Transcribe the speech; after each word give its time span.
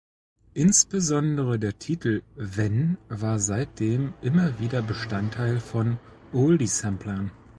Insbesondere 0.55 1.59
der 1.59 1.77
Titel 1.77 2.23
"Wenn" 2.35 2.97
war 3.07 3.37
seitdem 3.37 4.15
immer 4.23 4.59
wieder 4.59 4.81
Bestandteil 4.81 5.59
von 5.59 5.99
Oldie-Samplern. 6.33 7.29